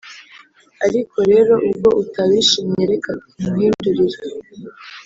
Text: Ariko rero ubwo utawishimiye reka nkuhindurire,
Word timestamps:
Ariko 0.85 1.17
rero 1.31 1.53
ubwo 1.69 1.89
utawishimiye 2.01 2.83
reka 2.91 3.11
nkuhindurire, 3.39 4.19